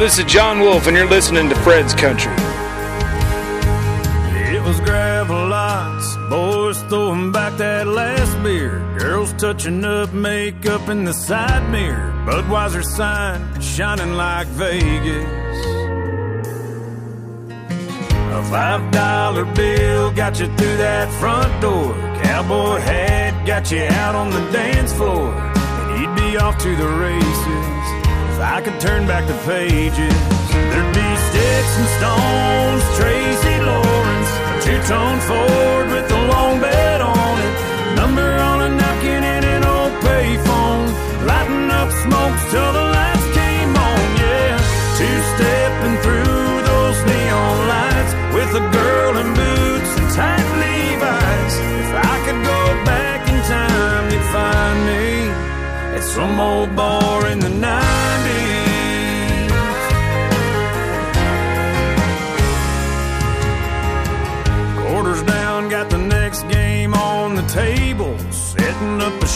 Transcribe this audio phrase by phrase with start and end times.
[0.00, 2.32] this is John Wolfe, and you're listening to Fred's Country.
[4.50, 11.04] It was gravel lots, boys throwing back that last beer, girls touching up makeup in
[11.04, 15.66] the side mirror, Budweiser sign shining like Vegas.
[18.32, 21.92] A five dollar bill got you through that front door.
[22.22, 25.30] Cowboy hat got you out on the dance floor.
[25.34, 27.69] And you'd be off to the races
[28.40, 30.16] if I could turn back the pages.
[30.72, 37.34] There'd be sticks and stones, Tracy Lawrence, a two-tone Ford with a long bed on
[37.46, 37.54] it,
[38.00, 40.88] number on a napkin and an old payphone,
[41.28, 44.00] lighting up smokes till the lights came on.
[44.24, 44.56] Yeah,
[44.96, 51.54] two-stepping through those neon lights with a girl in boots and tight Levi's.
[51.84, 55.04] If I could go back in time, you'd find me
[55.96, 57.89] at some old bar in the 90s.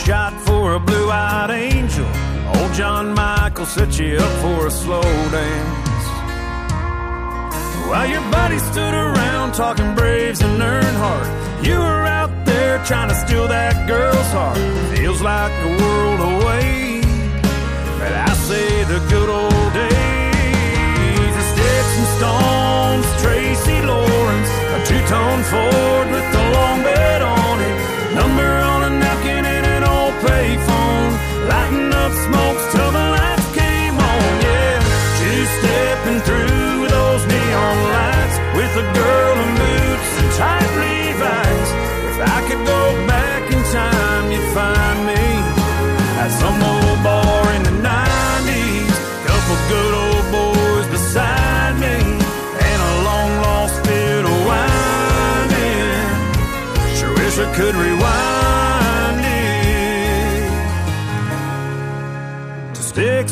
[0.05, 2.07] Shot for a blue eyed angel.
[2.57, 6.05] Old John Michael set you up for a slow dance.
[7.89, 13.15] While your buddies stood around talking Braves and Earnhardt, you were out there trying to
[13.15, 14.59] steal that girl's heart.
[14.95, 17.01] Feels like a world away,
[17.99, 21.33] but I say the good old days.
[21.39, 27.77] The sticks and stones, Tracy Lawrence, a two-tone Ford with a long bed on it,
[28.15, 28.84] number on
[31.49, 33.34] lighting up smokes till the lights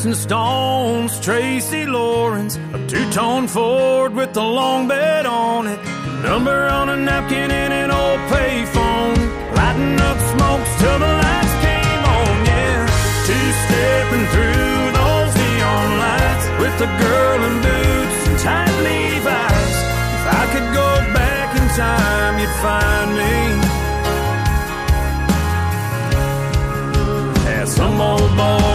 [0.04, 5.78] and stones, Tracy Lawrence, a two-tone Ford with a long bed on it,
[6.22, 9.16] number on a napkin and an old payphone,
[9.54, 12.34] lighting up smokes till the lights came on.
[12.50, 12.86] Yeah,
[13.28, 19.76] two-stepping through those neon lights with a girl in boots and tight Levi's.
[20.16, 23.34] If I could go back in time, you'd find me
[27.54, 28.71] at some old bar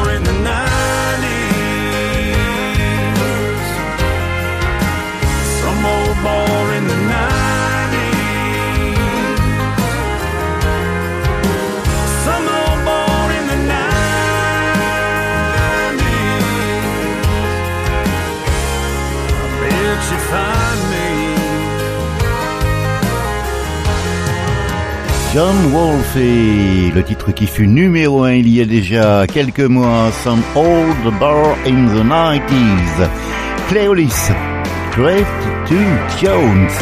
[25.38, 26.16] John Wolfe
[26.96, 31.56] le titre qui fut numéro un il y a déjà quelques mois, Some Old Bar
[31.68, 33.08] in the 90s.
[33.70, 34.32] Cleolis,
[34.96, 35.28] Great
[35.68, 35.76] to
[36.20, 36.74] Jones.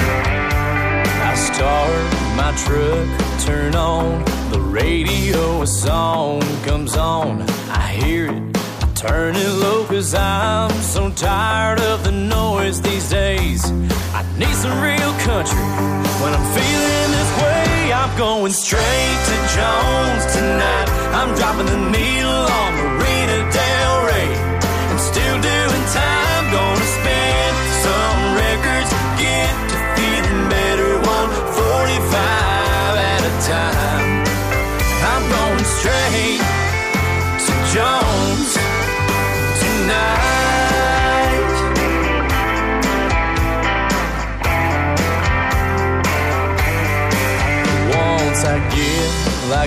[1.21, 1.91] I start
[2.38, 4.23] my truck, turn on
[4.53, 7.43] the radio, a song comes on.
[7.73, 13.09] I hear it, I turn it low cause I'm so tired of the noise these
[13.09, 13.69] days.
[14.13, 15.67] I need some real country
[16.23, 17.74] when I'm feeling this way.
[17.95, 20.88] I'm going straight to Jones tonight.
[21.16, 22.94] I'm dropping the needle on Marina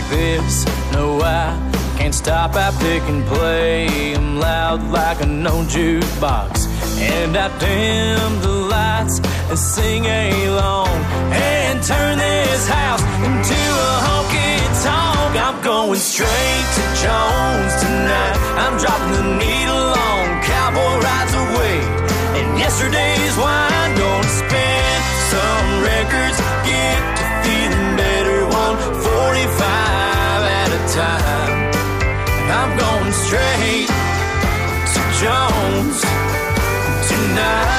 [0.00, 1.50] like this, no, I
[1.98, 2.54] can't stop.
[2.54, 4.14] I pick and play.
[4.14, 6.52] I'm loud like a no jukebox.
[7.00, 9.18] And I dim the lights
[9.50, 10.94] and sing along
[11.32, 13.60] and turn this house into
[13.90, 14.54] a honky
[14.86, 15.32] tonk.
[15.46, 18.36] I'm going straight to Jones tonight.
[18.62, 21.78] I'm dropping the needle on cowboy rides away.
[22.38, 24.98] And yesterday's wine gonna spin
[25.32, 25.67] some
[32.68, 33.88] I'm going straight
[34.92, 36.00] to Jones
[37.08, 37.78] tonight.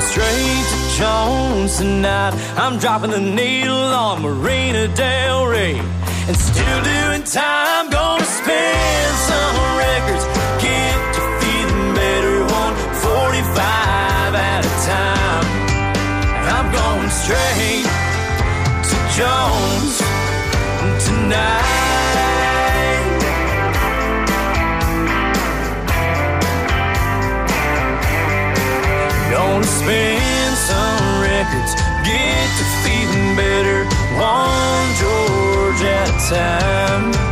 [0.00, 2.32] straight to Jones tonight.
[2.56, 7.87] I'm dropping the needle on Marina Del Rey and still doing time.
[8.18, 10.24] Gonna spin some records,
[10.60, 12.42] get to feeling better.
[12.50, 15.46] 145 at a time.
[16.50, 17.86] I'm going straight
[18.90, 20.02] to Jones
[21.06, 21.78] tonight.
[29.30, 31.72] Gonna spin some records,
[32.02, 33.86] get to feeling better.
[34.18, 37.27] One George at a time.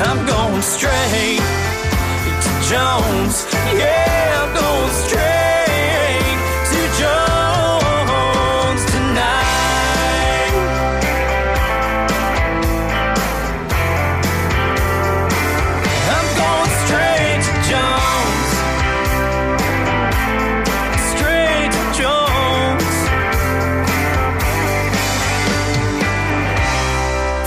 [0.00, 3.46] I'm going straight to Jones.
[3.74, 6.38] Yeah, I'm going straight
[6.70, 10.54] to Jones tonight.
[16.14, 18.50] I'm going straight to Jones.
[21.10, 22.96] Straight to Jones.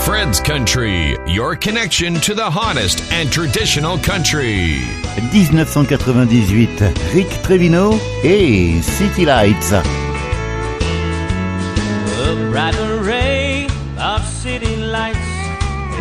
[0.04, 4.84] Fred's Country, your connection to the hottest and traditional country.
[5.16, 7.92] 1998, Rick Trevino
[8.22, 9.72] et City Lights.
[9.72, 9.82] A
[12.50, 13.66] bright array
[13.98, 15.18] of city lights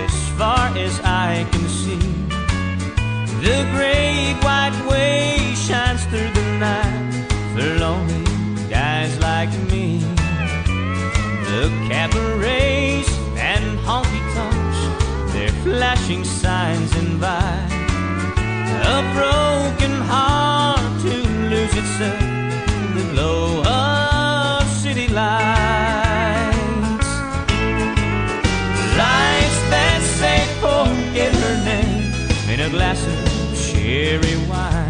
[0.03, 1.97] as far as I can see.
[3.39, 9.99] The great white way shines through the night for lonely guys like me.
[11.45, 12.90] The cabarets
[15.81, 17.71] flashing signs invite
[18.93, 21.13] a broken heart to
[21.49, 27.09] lose itself in the glow of city lights.
[29.01, 32.13] Lights that say forget her name
[32.53, 33.15] in a glass of
[33.65, 34.80] cherry wine.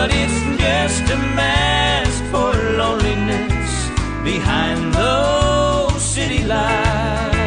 [0.00, 3.70] But it's just a mask for loneliness
[4.24, 7.39] behind those city lights.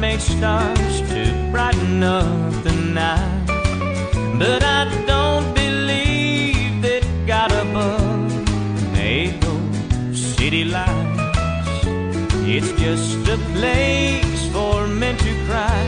[0.00, 3.46] Made stars to brighten up the night.
[4.38, 8.32] But I don't believe that God above
[8.94, 11.84] made those city lights.
[12.54, 15.84] It's just a place for men to cry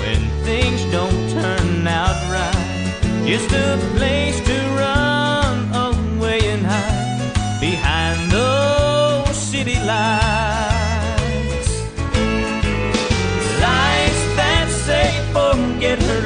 [0.00, 3.26] when things don't turn out right.
[3.26, 5.56] Just a place to run
[5.88, 10.49] away and hide behind those city lights.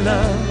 [0.04, 0.43] Forget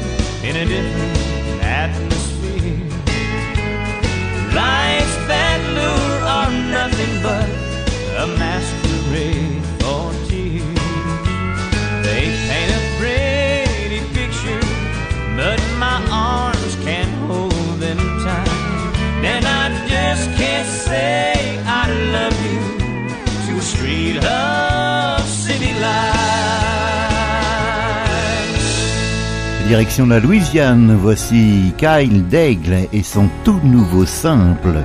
[29.67, 34.84] Direction la Louisiane, voici Kyle Daigle et son tout nouveau simple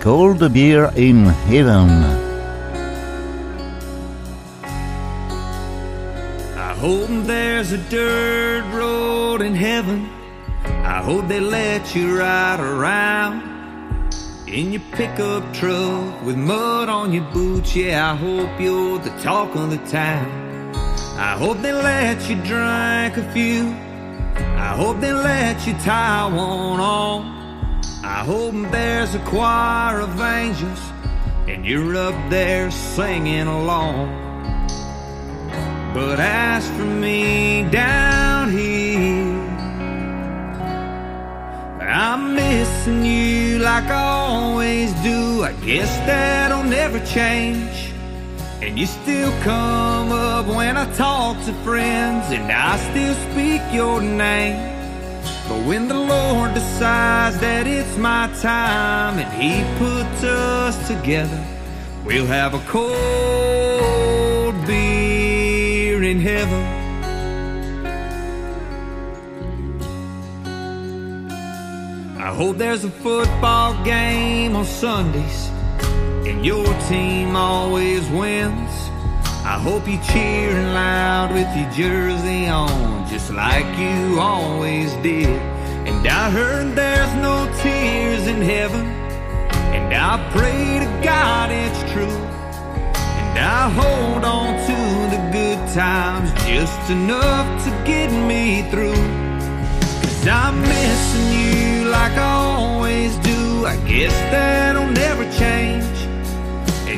[0.00, 1.90] Cold Beer in Heaven.
[6.56, 10.08] I hope there's a dirt road in heaven.
[10.84, 13.42] I hope they let you ride around
[14.46, 17.74] in your pickup truck with mud on your boots.
[17.74, 20.26] Yeah, I hope you're the talk of the town.
[21.18, 23.89] I hope they let you drink a few.
[24.56, 27.40] I hope they let you tie one on.
[28.04, 30.80] I hope there's a choir of angels
[31.48, 34.08] and you're up there singing along.
[35.94, 39.40] But as for me down here,
[41.80, 45.42] I'm missing you like I always do.
[45.42, 47.79] I guess that'll never change.
[48.62, 54.02] And you still come up when I talk to friends, and I still speak your
[54.02, 54.58] name.
[55.48, 61.42] But when the Lord decides that it's my time and He puts us together,
[62.04, 66.62] we'll have a cold beer in heaven.
[72.20, 75.50] I hope there's a football game on Sundays
[76.30, 78.70] and your team always wins.
[79.44, 85.26] I hope you're cheering loud with your jersey on, just like you always did.
[85.88, 88.86] And I heard there's no tears in heaven,
[89.74, 92.18] and I pray to God it's true.
[93.26, 94.78] And I hold on to
[95.14, 99.02] the good times just enough to get me through.
[100.02, 103.66] Cause I'm missing you like I always do.
[103.66, 105.79] I guess that'll never change.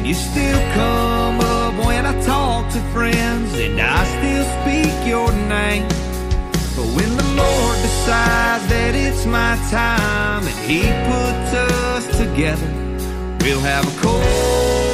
[0.02, 5.30] And you still come up when I talk to friends, and I still speak your
[5.30, 5.86] name.
[6.74, 12.66] But when the Lord decides that it's my time and He puts us together,
[13.44, 14.91] we'll have a cold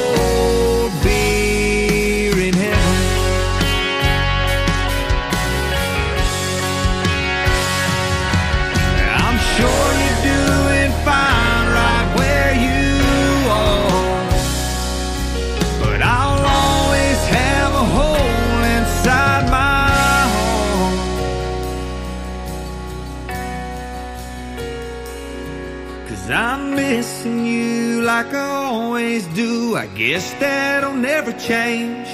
[26.88, 29.76] missing you like I always do.
[29.76, 32.08] I guess that'll never change.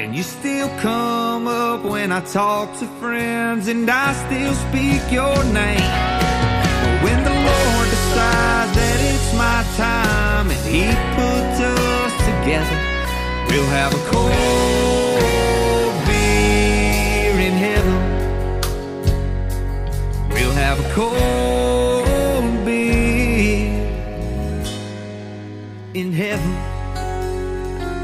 [0.00, 5.38] And you still come up when I talk to friends, and I still speak your
[5.62, 5.92] name.
[6.82, 10.84] But when the Lord decides that it's my time and He
[11.18, 12.78] puts us together,
[13.48, 17.98] we'll have a cold beer in heaven.
[20.34, 21.39] We'll have a cold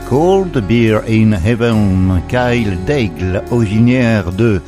[0.08, 4.62] Cold Beer in Heaven, Kyle Daigle, originaire de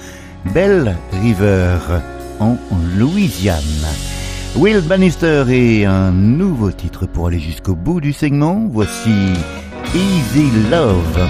[0.53, 1.79] Belle River
[2.41, 2.57] en
[2.97, 3.63] Louisiane.
[4.57, 8.67] Will Bannister et un nouveau titre pour aller jusqu'au bout du segment.
[8.69, 9.33] Voici
[9.95, 11.29] Easy Love.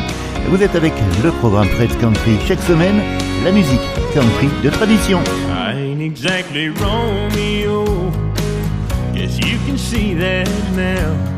[0.49, 3.03] Vous êtes avec le programme Fred's Country chaque semaine,
[3.45, 3.81] la musique
[4.15, 5.21] country de tradition.
[5.51, 7.85] I ain't exactly Romeo.
[9.15, 11.38] Guess you can see that now.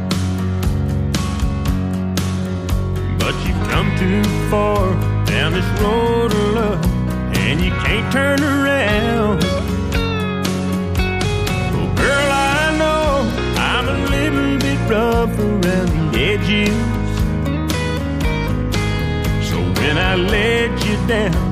[3.20, 4.94] But you've come too far
[5.26, 6.84] down this road of love,
[7.36, 9.44] and you can't turn around.
[11.76, 13.06] Oh, girl, I know
[13.70, 16.78] I'm a little bit rough around the edges.
[19.48, 21.50] So when I let you down,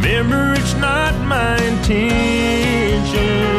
[0.00, 3.57] Remember, it's not my intention.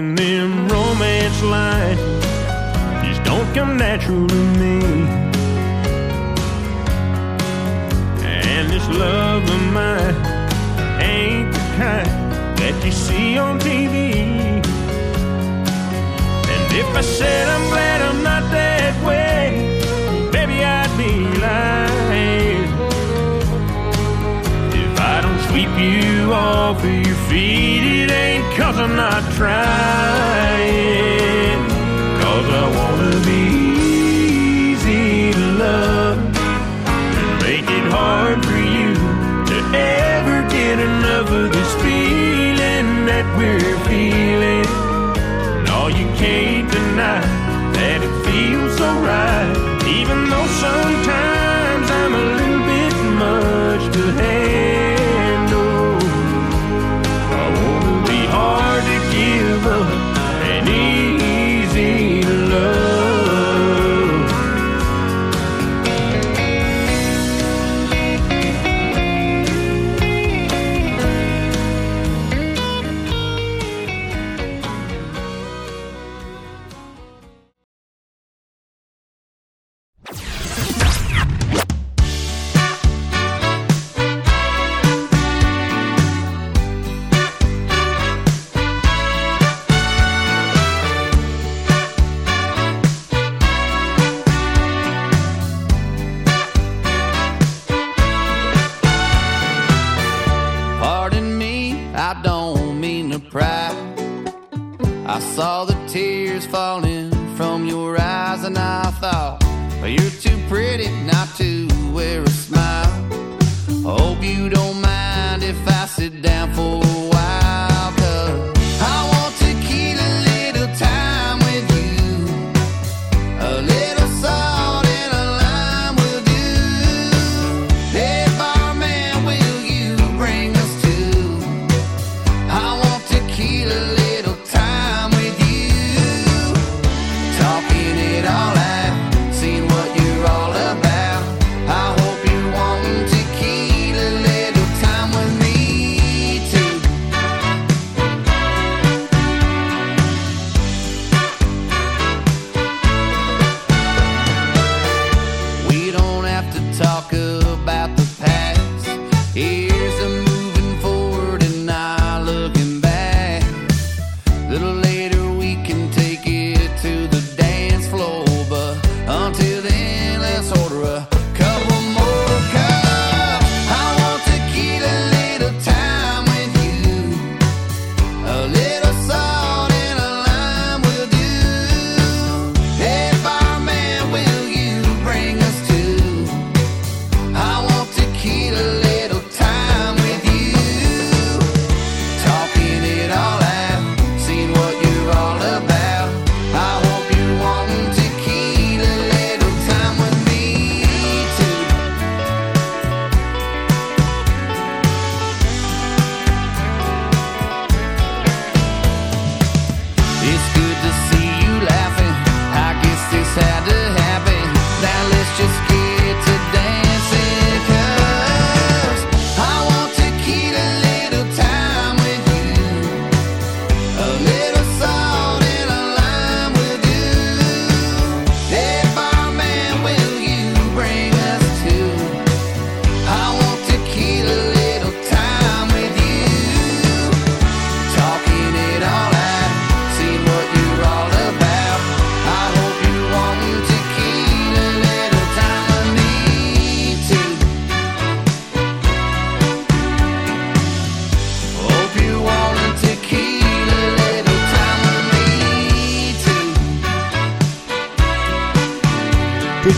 [0.00, 2.00] Talking them romance lines
[3.04, 4.26] just don't come natural
[28.82, 30.29] I'm not trying.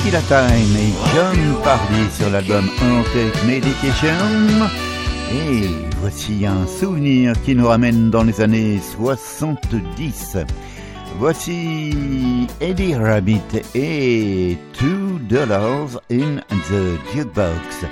[0.02, 4.66] Tequila Time et John Pardy sur l'album Haunted Medication.
[5.32, 5.68] Et
[6.00, 10.38] voici un souvenir qui nous ramène dans les années 70.
[11.20, 17.86] Voici Eddie Rabbit et Two Dollars in the Jukebox.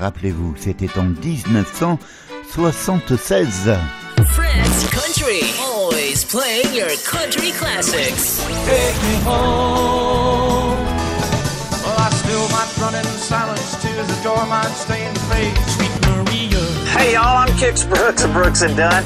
[0.00, 3.70] Rappelez-vous, c'était en 1976.
[4.26, 8.42] Fred's Country, always playing your country classics.
[8.66, 10.83] take me home.
[14.04, 14.68] Silence, tears the door might
[15.28, 15.74] face.
[15.76, 19.04] Sweet Maria, Hey y'all, I'm Kix Brooks of Brooks and Dunn.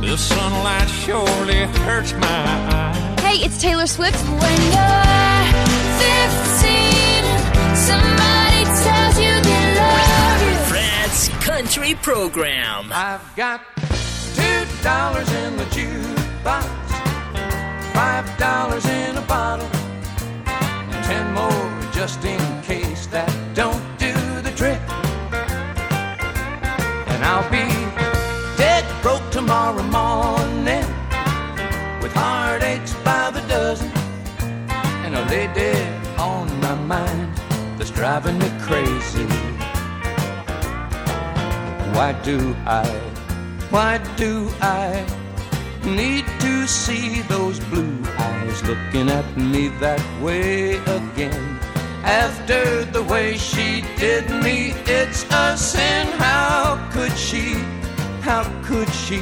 [0.00, 3.20] the sunlight surely hurts my eyes.
[3.20, 4.18] Hey, it's Taylor Swift.
[4.28, 5.44] When you're
[5.98, 7.24] 15,
[7.76, 10.56] somebody tells you they love you.
[10.70, 12.90] Fred's Country Program.
[12.92, 13.60] I've got
[14.34, 16.64] two dollars in the jukebox,
[17.92, 19.66] five dollars in a bottle,
[20.46, 23.82] and ten more just in case that don't
[35.28, 37.36] lay dead on my mind
[37.76, 39.26] that's driving me crazy.
[41.94, 42.86] Why do I,
[43.70, 45.04] why do I
[45.84, 51.58] need to see those blue eyes looking at me that way again?
[52.04, 56.06] After the way she did me, it's a sin.
[56.16, 57.54] How could she,
[58.22, 59.20] how could she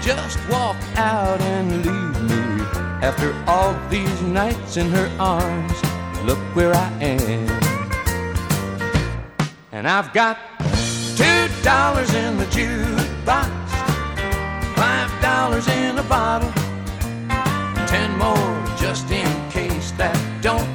[0.00, 2.43] just walk out and leave me?
[3.04, 5.74] After all these nights in her arms,
[6.24, 7.50] look where I am.
[9.72, 10.38] And I've got
[11.14, 13.50] two dollars in the jukebox,
[14.74, 16.50] five dollars in a bottle,
[17.86, 20.73] ten more just in case that don't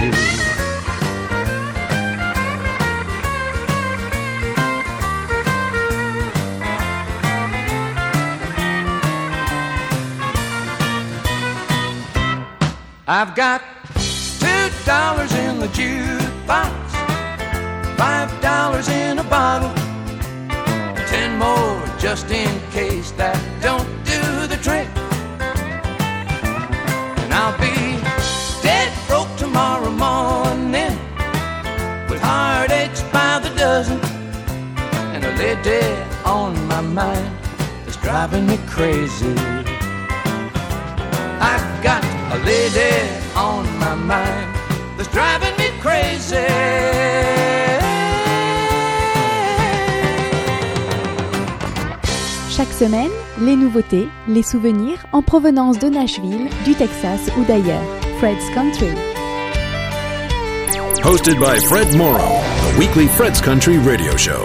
[0.00, 0.12] too.
[13.06, 13.62] I've got
[14.38, 16.72] two dollars in the jukebox,
[17.98, 19.74] five dollars in a bottle,
[21.08, 24.88] ten more just in case that don't do the trick.
[27.22, 27.79] And I'll be
[36.24, 37.30] on my mind
[37.84, 39.34] that's driving me crazy.
[41.40, 44.54] I've got a lady on my mind
[44.96, 46.46] that's driving me crazy.
[52.50, 57.82] Chaque semaine, les nouveautés, les souvenirs en provenance de Nashville, du Texas ou d'ailleurs.
[58.18, 58.92] Fred's Country.
[61.02, 64.44] Hosted by Fred Morrow, the weekly Fred's Country radio show.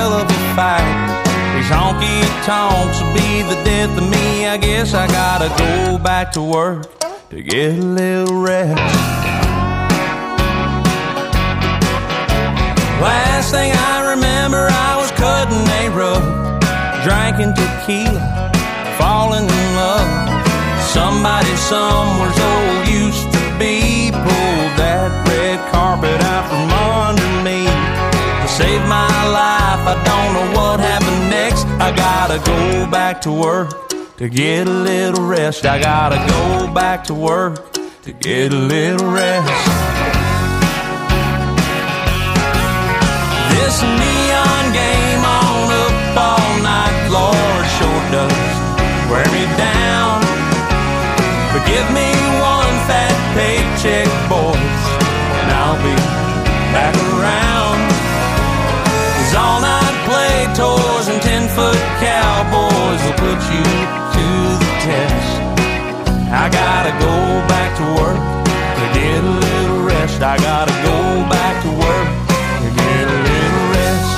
[2.43, 4.47] tonks will be the death of me.
[4.47, 6.87] I guess I gotta go back to work
[7.29, 8.77] to get a little rest.
[13.01, 16.23] Last thing I remember, I was cutting a rug,
[17.05, 18.51] drinking tequila,
[18.97, 20.29] falling in love.
[20.97, 26.69] Somebody somewhere's old used to be pulled that red carpet out from
[27.07, 27.50] under me.
[28.51, 31.65] To save my life, I don't know what happened next.
[31.79, 35.65] I gotta go back to work to get a little rest.
[35.65, 37.71] I gotta go back to work
[38.03, 39.47] to get a little rest.
[43.51, 44.20] This neon
[59.41, 63.65] all night play toys and ten foot cowboys will put you
[64.15, 64.27] to
[64.61, 65.31] the test.
[66.43, 67.15] I gotta go
[67.53, 68.21] back to work
[68.79, 70.21] to get a little rest.
[70.21, 70.97] I gotta go
[71.35, 72.07] back to work
[72.63, 74.09] to get a little rest.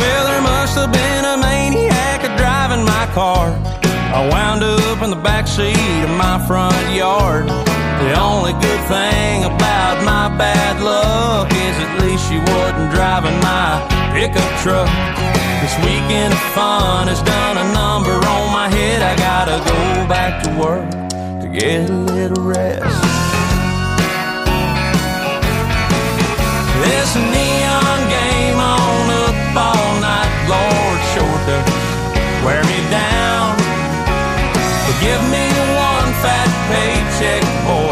[0.00, 3.46] Well, there must have been a maniac driving my car.
[4.18, 7.65] I wound up in the back seat of my front yard.
[8.02, 13.82] The only good thing about my bad luck is at least she wasn't driving my
[14.12, 14.88] pickup truck.
[15.62, 19.02] This weekend of fun has done a number on my head.
[19.02, 19.78] I gotta go
[20.08, 20.88] back to work
[21.40, 23.02] to get a little rest.
[26.84, 31.66] This neon game on up all night, Lord, sure does
[32.44, 33.56] wear me down.
[34.84, 37.85] But give me one fat paycheck, boys,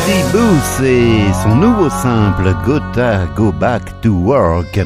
[0.00, 4.80] Josie Booth et son nouveau simple Gotha Go Back to Work.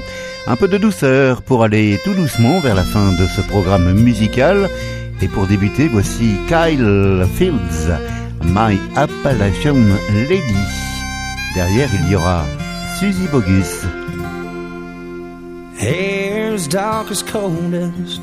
[0.47, 4.69] Un peu de douceur pour aller tout doucement vers la fin de ce programme musical.
[5.21, 7.91] Et pour débuter, voici Kyle Fields,
[8.43, 9.77] My Appalachian
[10.29, 10.43] Lady.
[11.55, 12.45] Derrière, il y aura
[12.99, 13.87] Suzy Bogus.
[15.79, 18.21] Hair's dark as coal dust,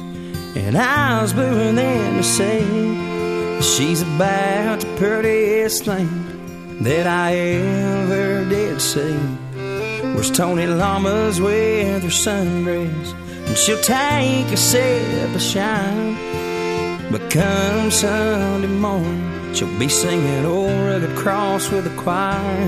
[0.56, 3.62] and eyes the sea.
[3.62, 6.31] She's about the prettiest thing
[6.84, 9.18] that I ever did see.
[10.16, 13.14] was Tony Lamas with her sundress?
[13.48, 16.16] And she'll take a sip of shine.
[17.12, 22.66] But come Sunday morning, she'll be singing Old Rugged Cross with the choir.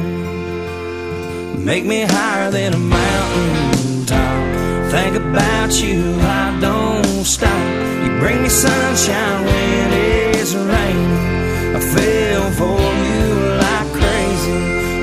[1.57, 4.91] Make me higher than a mountain top.
[4.91, 7.63] Think about you, I don't stop.
[8.03, 11.75] You bring me sunshine when it's raining.
[11.75, 13.42] I feel for you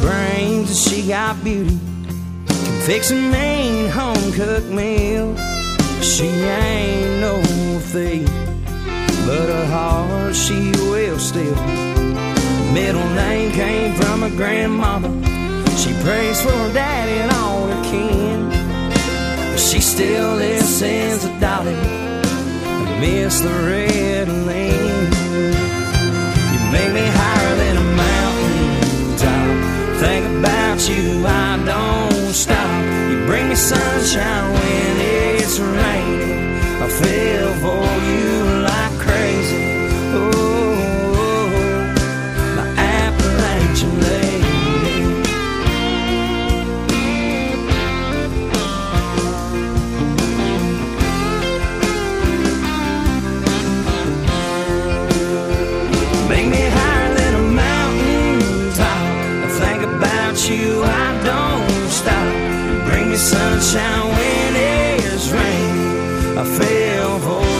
[0.00, 1.78] brains she got beauty.
[2.46, 5.36] Can fix a main home cooked meal.
[6.00, 7.42] She ain't no
[7.80, 8.28] thief,
[9.26, 11.85] but her heart she will steal.
[12.76, 15.08] Middle name came from her grandmother.
[15.78, 18.50] She prays for her daddy and all her kin.
[19.50, 25.08] But she still listens to Dolly and miss the red lane.
[26.52, 29.56] You make me higher than a mountain top.
[30.02, 32.84] Think about you, I don't stop.
[33.10, 36.58] You bring me sunshine when it's raining.
[36.84, 38.45] I feel for you
[66.36, 66.46] rain.
[66.46, 67.55] I feel for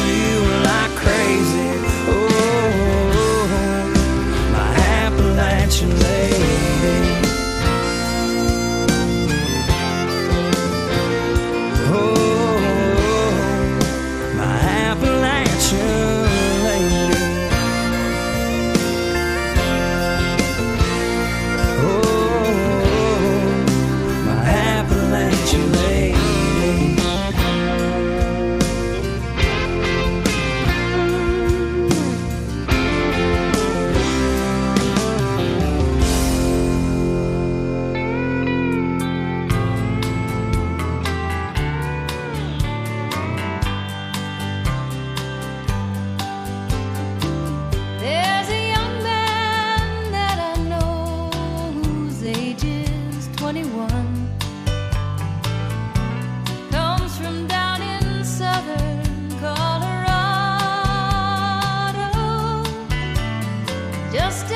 [64.27, 64.56] just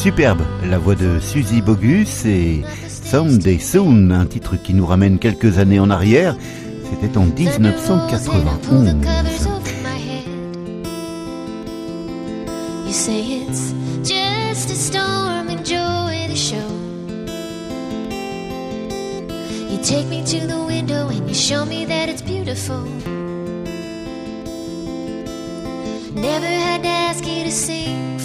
[0.00, 2.62] Superbe, la voix de Suzy Bogus et
[3.10, 6.36] Someday Soon, un titre qui nous ramène quelques années en arrière.
[6.84, 8.94] C'était en 1991.
[12.86, 16.54] You say it's just a storm, enjoy the show.
[19.68, 22.84] You take me to the window and you show me that it's beautiful.
[26.14, 28.19] Never had to ask you to sing